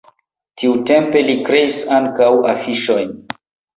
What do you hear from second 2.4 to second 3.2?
afiŝojn.